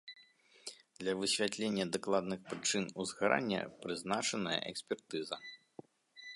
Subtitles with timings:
[1.01, 5.35] Для высвятлення дакладных прычын узгарання прызначаная экспертыза.